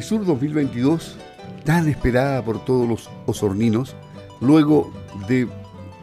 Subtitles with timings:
[0.00, 1.18] FESUR 2022,
[1.62, 3.94] tan esperada por todos los osorninos,
[4.40, 4.90] luego
[5.28, 5.46] de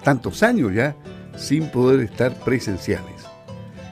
[0.03, 0.95] tantos años ya
[1.35, 3.25] sin poder estar presenciales.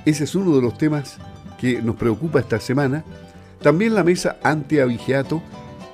[0.05, 1.17] Ese es uno de los temas
[1.57, 3.03] que nos preocupa esta semana.
[3.63, 5.41] También la mesa anti-avigiato,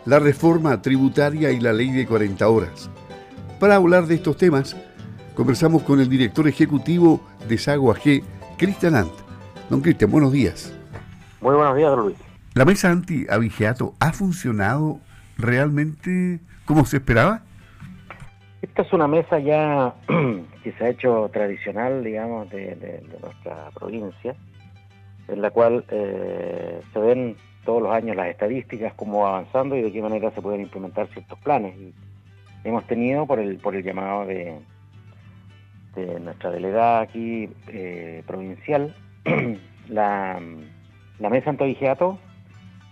[0.04, 2.89] la reforma tributaria y la ley de 40 horas.
[3.62, 4.75] Para hablar de estos temas,
[5.36, 8.23] conversamos con el director ejecutivo de Sago AG,
[8.58, 9.14] Cristian Ant.
[9.70, 10.73] Don Cristian, buenos días.
[11.39, 12.30] Muy buenos días, Luis.
[12.54, 15.00] ¿La mesa anti-avigiato ha funcionado
[15.38, 17.44] realmente como se esperaba?
[18.62, 19.94] Esta es una mesa ya
[20.64, 24.36] que se ha hecho tradicional, digamos, de, nuestra provincia,
[25.30, 29.84] en la cual eh, se ven todos los años las estadísticas, cómo va avanzando y
[29.84, 31.73] de qué manera se pueden implementar ciertos planes.
[31.78, 31.94] Y
[32.66, 34.59] hemos tenido, por el, por el llamado de,
[35.95, 38.94] de nuestra delegada aquí eh, provincial,
[39.88, 40.38] la,
[41.18, 42.20] la mesa antovigiato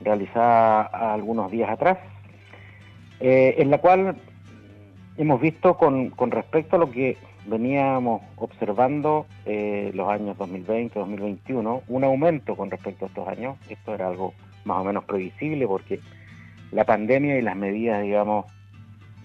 [0.01, 0.83] realizada
[1.13, 1.97] algunos días atrás,
[3.19, 4.15] eh, en la cual
[5.17, 12.03] hemos visto con, respecto a lo que veníamos observando eh, los años 2020, 2021, un
[12.03, 13.57] aumento con respecto a estos años.
[13.69, 14.33] Esto era algo
[14.65, 15.99] más o menos previsible porque
[16.71, 18.45] la pandemia y las medidas, digamos,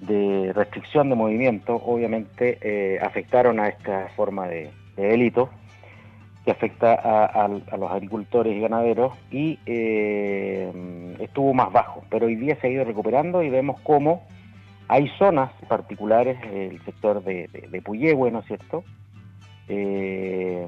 [0.00, 5.50] de restricción de movimiento, obviamente eh, afectaron a esta forma de, delito
[6.44, 12.56] que afecta a, los agricultores y ganaderos y eh, estuvo más bajo, pero hoy día
[12.60, 14.26] se ha ido recuperando y vemos cómo
[14.88, 18.84] hay zonas particulares, el sector de, de, Puyehue, ¿no es cierto?
[19.68, 20.66] Eh,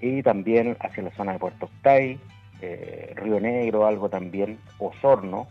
[0.00, 2.18] y también hacia la zona de Puerto Octay,
[2.60, 5.46] eh, Río Negro, algo también, Osorno.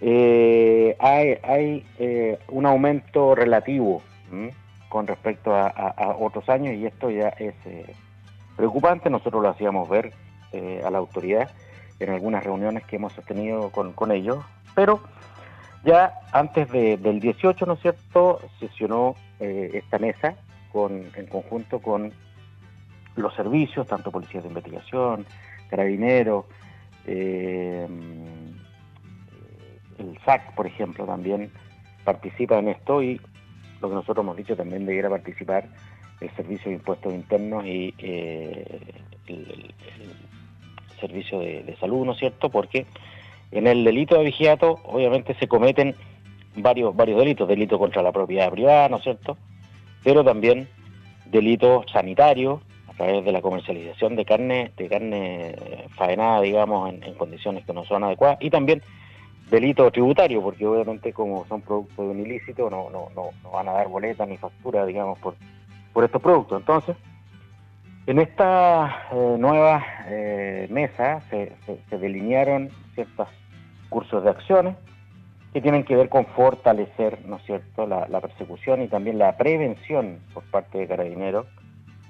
[0.00, 1.84] Eh, hay,
[2.48, 4.02] un aumento relativo
[4.88, 7.54] con respecto a, otros años y esto ya es
[8.60, 9.08] preocupante.
[9.08, 10.12] Nosotros lo hacíamos ver
[10.84, 11.50] a la autoridad
[12.00, 14.38] en algunas reuniones que hemos sostenido con, con ellos,
[14.74, 15.00] pero
[15.84, 20.34] ya antes del 18, ¿no es cierto?, sesionó eh, esta mesa
[20.72, 22.12] con, en conjunto con
[23.16, 25.24] los servicios, tanto policías de investigación,
[25.68, 26.44] carabineros,
[27.06, 27.86] eh,
[29.98, 31.50] el SAC, por ejemplo, también
[32.04, 33.20] participa en esto y
[33.80, 35.64] lo que nosotros hemos dicho también debiera participar
[36.20, 38.80] el Servicio de Impuestos Internos y eh,
[39.26, 39.74] el,
[41.00, 42.84] Servicio de, Salud, ¿no es cierto?, porque
[43.52, 45.94] en el delito de vigiato, obviamente, se cometen
[46.56, 49.38] varios, varios delitos, delito contra la propiedad privada, ¿no es cierto?
[50.04, 50.68] Pero también
[51.24, 55.56] delitos sanitarios a través de la comercialización de carne, de carne
[55.96, 58.82] faenada, digamos, en, condiciones que no son adecuadas, y también
[59.50, 63.72] delito tributario, porque obviamente como son productos de un ilícito, no, no, no, van a
[63.72, 65.34] dar boleta ni factura, digamos, por,
[65.92, 66.60] por estos productos.
[66.60, 66.96] Entonces,
[68.06, 71.52] en esta eh, nueva eh, mesa se,
[71.88, 73.28] se, delinearon ciertas
[73.88, 74.76] cursos de acciones
[75.52, 80.20] que tienen que ver con fortalecer, ¿no es cierto?, la, persecución y también la prevención
[80.32, 81.46] por parte de carabineros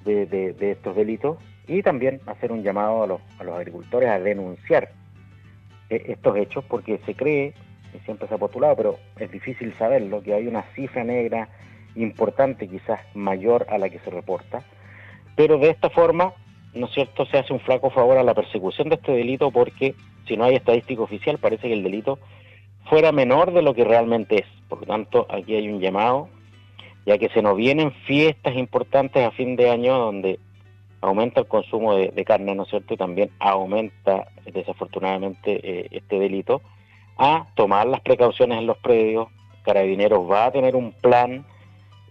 [0.04, 4.90] de, estos delitos y también hacer un llamado a los, agricultores a denunciar
[5.88, 7.54] eh, estos hechos porque se cree,
[7.94, 11.48] y siempre se ha postulado, pero es difícil saberlo, que hay una cifra negra
[11.96, 14.62] importante, quizás mayor a la que se reporta,
[15.36, 16.32] pero de esta forma,
[16.74, 19.94] ¿no es cierto?, se hace un flaco favor a la persecución de este delito porque
[20.26, 22.18] si no hay estadística oficial, parece que el delito
[22.88, 24.46] fuera menor de lo que realmente es.
[24.68, 26.28] Por lo tanto, aquí hay un llamado,
[27.06, 30.38] ya que se nos vienen fiestas importantes a fin de año donde
[31.00, 32.94] aumenta el consumo de, carne, ¿no es cierto?
[32.94, 36.60] Y también aumenta, desafortunadamente, eh, este delito,
[37.16, 39.28] a tomar las precauciones en los predios.
[39.62, 41.44] Carabineros va a tener un plan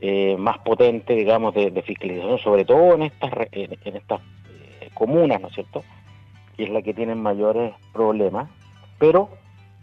[0.02, 4.22] eh, más potente, digamos, de, fiscalización, sobre todo en estas, en, estas
[4.82, 5.84] eh, comunas, ¿no es cierto?
[6.56, 8.50] que es la que tienen mayores problemas,
[8.98, 9.30] pero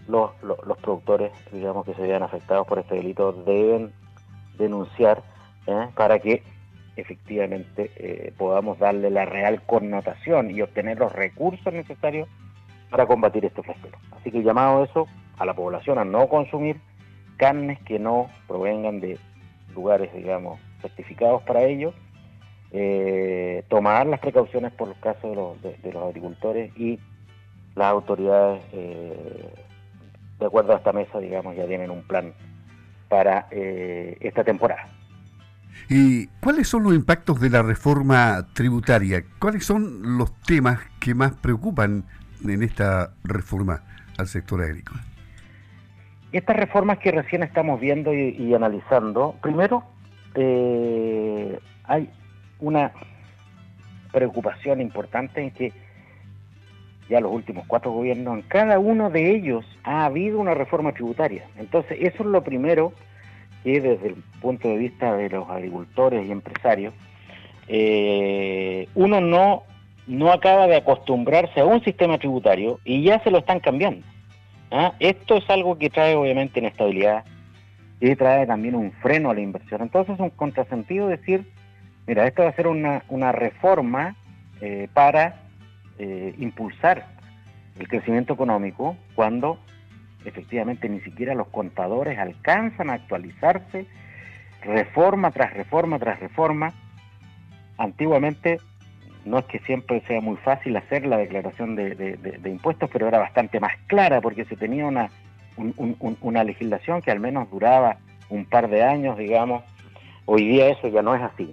[0.08, 3.92] los, los, productores, digamos, que se vean afectados por este delito deben
[4.58, 5.22] denunciar
[5.66, 5.88] ¿eh?
[5.94, 6.42] para que
[6.96, 12.28] efectivamente eh, podamos darle la real connotación y obtener los recursos necesarios
[12.90, 13.98] para combatir este flagelo.
[14.12, 15.06] Así que llamado eso
[15.38, 16.80] a la población a no consumir
[17.36, 19.18] carnes que no provengan de
[19.76, 21.94] lugares, digamos, certificados para ello
[22.72, 26.98] eh, tomar las precauciones por los casos de los, agricultores y
[27.74, 29.54] las autoridades, eh,
[30.38, 32.34] de acuerdo a esta mesa, digamos, ya tienen un plan
[33.08, 34.88] para eh, esta temporada.
[35.88, 39.24] ¿Y cuáles son los impactos de la reforma tributaria?
[39.38, 42.04] ¿Cuáles son los temas que más preocupan
[42.44, 43.84] en esta reforma
[44.18, 45.04] al sector agrícola?
[46.32, 49.84] Estas reformas que recién estamos viendo y, analizando, primero,
[50.34, 52.10] eh, hay
[52.58, 52.92] una
[54.12, 55.72] preocupación importante en que
[57.08, 61.44] ya los últimos cuatro gobiernos, en cada uno de ellos ha habido una reforma tributaria.
[61.58, 62.92] Entonces, eso es lo primero
[63.62, 66.94] que desde el punto de vista de los agricultores y empresarios,
[67.68, 69.62] eh, uno no,
[70.06, 74.04] no acaba de acostumbrarse a un sistema tributario y ya se lo están cambiando.
[74.70, 74.94] ¿Ah?
[74.98, 77.24] Esto es algo que trae obviamente inestabilidad
[78.00, 79.82] y trae también un freno a la inversión.
[79.82, 81.50] Entonces es un contrasentido decir,
[82.06, 84.16] mira, esto va a ser una, una reforma
[84.60, 85.42] eh, para
[85.98, 87.06] eh, impulsar
[87.78, 89.58] el crecimiento económico cuando
[90.24, 93.86] efectivamente ni siquiera los contadores alcanzan a actualizarse
[94.62, 96.72] reforma tras reforma tras reforma.
[97.78, 98.58] Antiguamente
[99.26, 103.60] no es que siempre sea muy fácil hacer la declaración de, impuestos, pero era bastante
[103.60, 105.10] más clara porque se tenía una,
[106.20, 109.64] una legislación que al menos duraba un par de años, digamos.
[110.24, 111.52] Hoy día eso ya no es así.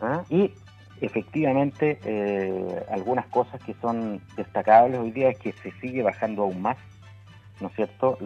[0.00, 0.22] ¿ah?
[0.28, 0.52] Y
[1.00, 6.60] efectivamente eh, algunas cosas que son destacables hoy día es que se sigue bajando aún
[6.62, 6.76] más,
[7.60, 8.18] ¿no es cierto?,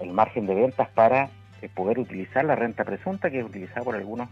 [0.00, 1.30] el margen de ventas para
[1.62, 4.28] eh, poder utilizar la renta presunta que es utilizada por algunos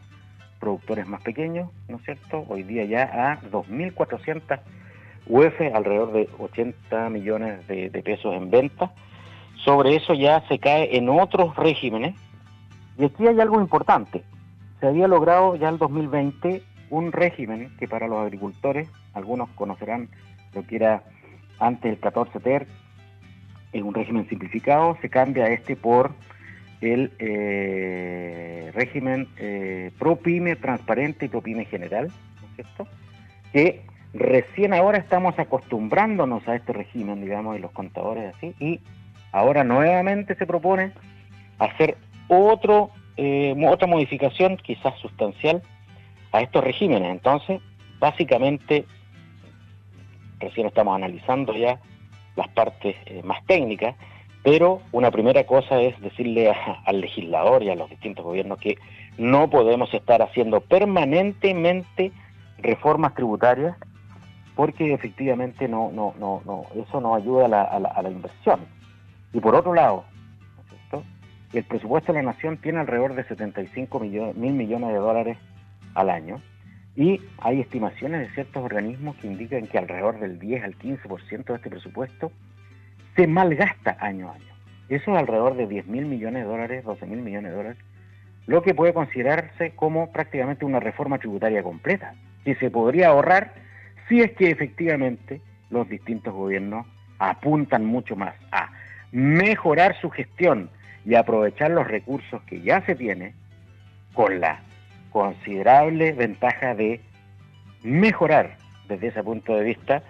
[0.59, 4.61] productores más pequeños, ¿no es cierto?, hoy día ya a 2.400
[5.27, 8.93] UF, alrededor de 80 millones de, pesos en venta.
[9.65, 12.15] Sobre eso ya se cae en otros regímenes.
[12.97, 14.25] Y aquí hay algo importante.
[14.81, 20.09] Se había logrado ya el 2020 un régimen que para los agricultores, algunos conocerán
[20.55, 21.03] lo que era
[21.59, 22.67] antes el 14 TER,
[23.73, 26.13] en un régimen simplificado, se cambia este por
[26.81, 32.09] el eh, régimen eh, ProPyme transparente y ProPyme general,
[32.41, 32.89] ¿no es cierto?
[33.53, 33.83] Que
[34.15, 38.81] recién ahora estamos acostumbrándonos a este régimen, digamos, de los contadores así, y
[39.33, 40.93] ahora nuevamente se propone
[41.59, 41.97] hacer
[42.29, 45.63] otro, eh, otra modificación, quizás sustancial,
[46.33, 47.11] a estos regímenes.
[47.11, 47.61] Entonces,
[47.99, 48.85] básicamente,
[50.39, 51.81] recién estamos analizando ya
[52.37, 53.97] las partes eh, más técnicas,
[54.43, 56.53] pero una primera cosa es decirle
[56.85, 58.79] al legislador y a los distintos gobiernos que
[59.17, 62.13] no podemos estar haciendo permanentemente
[62.59, 63.77] reformas tributarias
[64.55, 68.61] porque efectivamente no, no, no, no eso no ayuda a la, a la, inversión.
[69.33, 70.05] Y por otro lado,
[71.53, 75.39] el presupuesto de la nación tiene alrededor de 75 mil millones de dólares
[75.95, 76.41] al año.
[76.97, 81.55] Y hay estimaciones de ciertos organismos que indican que alrededor del 10 al 15% de
[81.55, 82.33] este presupuesto
[83.19, 84.55] se malgasta año a año.
[84.89, 87.79] Eso es alrededor de 10 mil millones de dólares, 12 mil millones de dólares,
[88.47, 93.55] lo que puede considerarse como prácticamente una reforma tributaria completa, que se podría ahorrar
[94.09, 96.87] si es que efectivamente los distintos gobiernos
[97.19, 98.71] apuntan mucho más a
[99.11, 100.71] mejorar su gestión
[101.05, 103.35] y aprovechar los recursos que ya se tiene
[104.15, 104.61] con la
[105.11, 107.01] considerable ventaja de
[107.83, 108.57] mejorar
[108.89, 110.03] desde ese punto de vista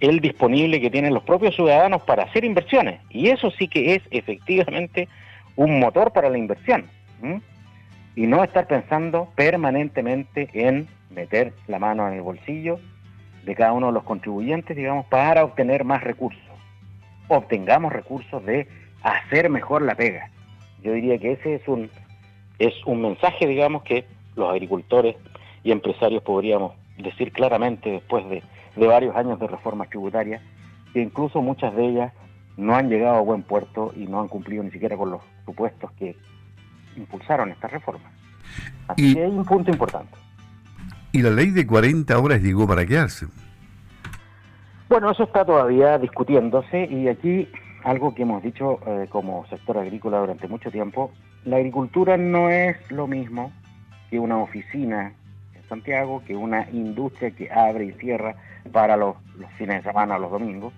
[0.00, 3.00] el disponible que tienen los propios ciudadanos para hacer inversiones.
[3.10, 5.08] Y eso sí que es efectivamente
[5.56, 6.86] un motor para la inversión.
[8.14, 12.78] Y no estar pensando permanentemente en meter la mano en el bolsillo
[13.44, 16.42] de cada uno de los contribuyentes, digamos, para obtener más recursos.
[17.28, 18.68] Obtengamos recursos de
[19.02, 20.30] hacer mejor la pega.
[20.82, 21.90] Yo diría que ese es un,
[22.58, 24.04] es un mensaje, digamos, que
[24.36, 25.16] los agricultores
[25.64, 28.42] y empresarios podríamos decir claramente después de,
[28.86, 30.42] varios años de reformas tributarias,
[30.92, 32.12] que incluso muchas de ellas
[32.56, 35.90] no han llegado a buen puerto y no han cumplido ni siquiera con los supuestos
[35.92, 36.16] que
[36.96, 38.12] impulsaron estas reformas.
[38.88, 40.12] Así que hay un punto importante.
[41.12, 43.26] ¿Y la ley de 40 horas llegó para quedarse?
[44.88, 47.48] Bueno, eso está todavía discutiéndose y aquí
[47.84, 51.12] algo que hemos dicho eh, como sector agrícola durante mucho tiempo,
[51.44, 53.52] la agricultura no es lo mismo
[54.10, 55.12] que una oficina
[55.68, 58.34] Santiago, que una industria que abre y cierra
[58.72, 59.16] para los,
[59.56, 60.72] fines de semana, los domingos.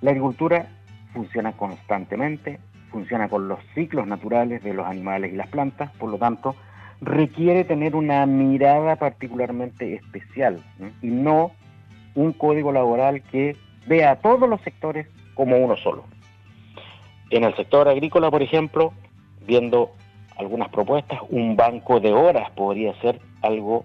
[0.00, 0.66] La agricultura
[1.12, 2.58] funciona constantemente,
[2.90, 6.54] funciona con los ciclos naturales de los animales y las plantas, por lo tanto,
[7.00, 10.62] requiere tener una mirada particularmente especial
[11.02, 11.52] y no
[12.14, 16.04] un código laboral que vea a todos los sectores como uno solo.
[17.30, 18.92] En el sector agrícola, por ejemplo,
[19.46, 19.90] viendo
[20.36, 23.84] algunas propuestas, un banco de horas podría ser algo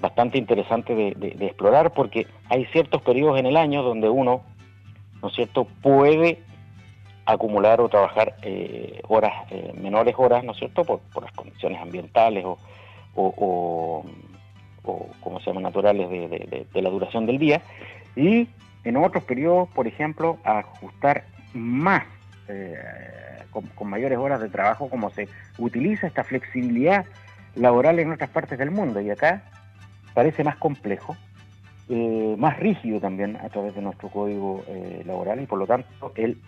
[0.00, 4.42] bastante interesante de, explorar porque hay ciertos periodos en el año donde uno,
[5.22, 6.38] ¿no es cierto?, puede
[7.26, 12.44] acumular o trabajar eh, horas, eh, menores horas, ¿no es cierto?, por, las condiciones ambientales
[12.44, 12.58] o,
[13.14, 14.04] o,
[15.20, 17.62] como se llama, naturales de, la duración del día,
[18.16, 18.48] y
[18.84, 22.04] en otros periodos, por ejemplo, ajustar más
[22.48, 22.74] eh,
[23.50, 25.28] con, mayores horas de trabajo, como se
[25.58, 27.04] utiliza esta flexibilidad
[27.54, 29.00] laboral en otras partes del mundo.
[29.00, 29.42] Y acá
[30.14, 31.16] parece más complejo
[31.92, 36.12] eh, más rígido también a través de nuestro código eh, laboral y por lo tanto
[36.14, 36.38] el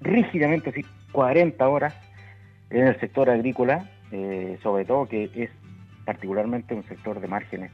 [0.00, 1.94] rígidamente, sí, 40 horas
[2.70, 5.50] en el sector agrícola, eh, sobre todo que es
[6.06, 7.72] particularmente un sector de márgenes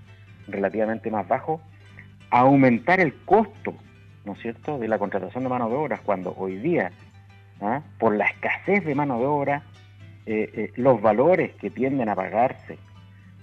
[0.49, 1.61] relativamente más bajos,
[2.31, 3.73] aumentar el costo,
[4.25, 6.91] ¿no es cierto?, de la contratación de mano de obra, cuando hoy día,
[7.61, 7.83] ¿ah?
[8.01, 9.62] por la escasez de mano de obra,
[10.76, 12.79] los valores que tienden a pagarse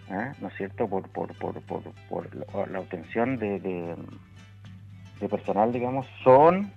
[0.09, 0.31] ¿eh?
[0.41, 6.71] ¿no es cierto?, por, por, por, por la obtención de, de, personal, digamos, son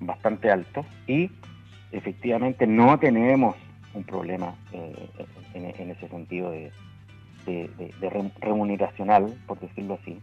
[0.00, 1.30] bastante altos y
[1.92, 3.56] efectivamente no tenemos
[3.94, 5.08] un problema eh,
[5.54, 6.70] en, ese sentido de,
[7.46, 10.20] de, remuneracional, por decirlo así,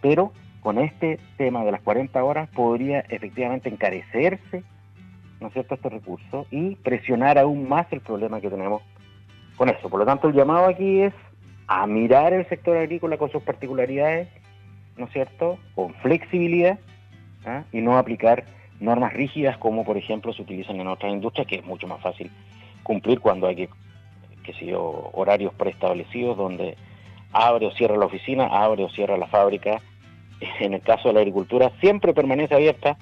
[0.00, 4.64] pero con este tema de las 40 horas podría efectivamente encarecerse,
[5.40, 8.82] ¿no es cierto?, este recurso y presionar aún más el problema que tenemos
[9.56, 9.88] con eso.
[9.88, 11.14] Por lo tanto, el llamado aquí es
[11.66, 14.28] a mirar el sector agrícola con sus particularidades,
[14.96, 16.78] ¿no es cierto?, con flexibilidad
[17.44, 17.64] ¿ah?
[17.72, 18.44] y no aplicar
[18.80, 22.30] normas rígidas como, por ejemplo, se utilizan en otras industrias, que es mucho más fácil
[22.82, 23.68] cumplir cuando hay que,
[24.44, 26.76] que sé yo, horarios preestablecidos donde
[27.32, 29.80] abre o cierra la oficina, abre o cierra la fábrica.
[30.60, 32.96] En el caso de la agricultura siempre permanece abierta,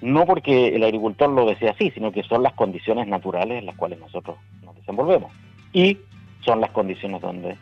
[0.00, 3.76] no porque el agricultor lo desea así, sino que son las condiciones naturales en las
[3.76, 5.32] cuales nosotros nos desenvolvemos.
[5.72, 5.98] Y
[6.40, 7.56] son las condiciones donde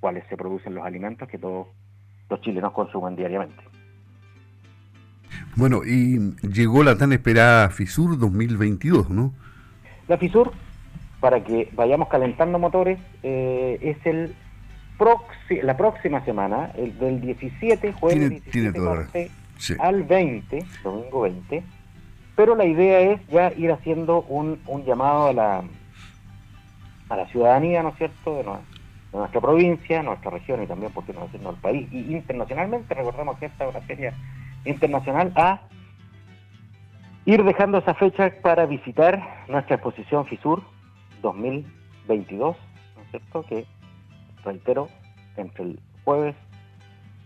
[0.00, 1.66] cuales se producen los alimentos que todos
[2.28, 3.62] los chilenos consumen diariamente.
[5.56, 9.32] Bueno, y llegó la tan esperada FISUR 2022, ¿no?
[10.08, 10.52] La FISUR,
[11.20, 14.34] para que vayamos calentando motores, eh, es el
[15.62, 19.30] la próxima semana, el del 17, jueves 17
[19.78, 21.62] al 20, domingo 20,
[22.34, 25.64] pero la idea es ya ir haciendo un, un llamado a la,
[27.08, 28.44] a la ciudadanía, ¿no es cierto?, de,
[29.12, 31.88] nuestra provincia, nuestra región y también, por qué no decirlo, el país.
[31.90, 34.12] Y internacionalmente, recordemos que esta es una feria
[34.64, 35.62] internacional, a
[37.24, 40.62] ir dejando esa fecha para visitar nuestra exposición FISUR
[41.22, 42.56] 2022,
[42.96, 43.42] ¿no es cierto?
[43.44, 43.64] Que,
[44.44, 44.88] reitero,
[45.36, 46.36] entre el jueves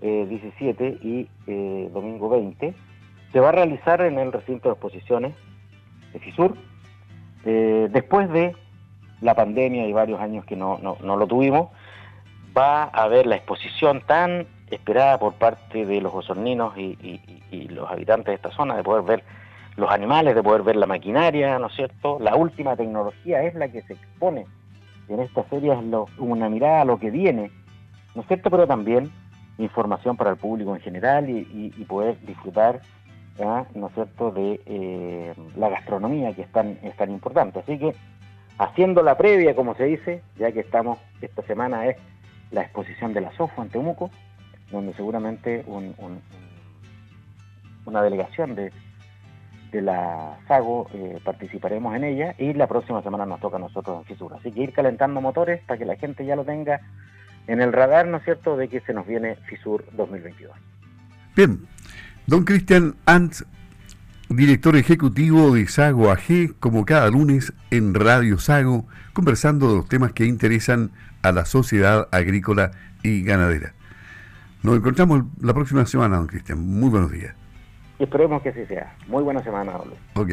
[0.00, 2.74] 17 eh, y eh, domingo 20,
[3.32, 5.34] se va a realizar en el recinto de exposiciones
[6.12, 6.56] de FISUR,
[7.44, 8.54] eh, después de
[9.20, 11.68] la pandemia y varios años que no, no, lo tuvimos,
[12.56, 17.28] va a haber la exposición tan esperada por parte de los osorninos y,
[17.68, 19.24] los habitantes de esta zona, de poder ver
[19.76, 22.18] los animales, de poder ver la maquinaria, ¿no es cierto?
[22.20, 24.46] La última tecnología es la que se expone
[25.08, 27.50] en esta feria, es una mirada a lo que viene,
[28.14, 28.50] ¿no es cierto?
[28.50, 29.10] Pero también
[29.62, 32.80] información para el público en general y, poder disfrutar,
[33.38, 37.60] ¿no es cierto?, de eh, la gastronomía que es tan, es tan importante.
[37.60, 37.94] Así que
[38.58, 41.96] haciendo la previa, como se dice, ya que estamos, esta semana es
[42.50, 44.10] la exposición de la SOFO en Temuco,
[44.70, 45.64] donde seguramente
[47.86, 48.72] una delegación de,
[49.72, 53.98] de la SAGO eh, participaremos en ella y la próxima semana nos toca a nosotros
[53.98, 54.36] en Fisura.
[54.36, 56.80] Así que ir calentando motores para que la gente ya lo tenga
[57.46, 60.52] en el radar, ¿no es cierto?, de que se nos viene FISUR 2022.
[61.36, 61.60] Bien,
[62.26, 63.34] don Cristian Ant
[64.30, 70.12] director ejecutivo de Sago AG, como cada lunes en Radio Sago, conversando de los temas
[70.12, 70.92] que interesan
[71.22, 72.70] a la sociedad agrícola
[73.02, 73.74] y ganadera.
[74.62, 76.60] Nos encontramos la próxima semana, don Cristian.
[76.60, 77.34] Muy buenos días.
[77.98, 78.94] Esperemos que así sea.
[79.08, 80.32] Muy buena semana, don Ok.